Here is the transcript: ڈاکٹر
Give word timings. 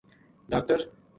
ڈاکٹر 0.51 0.81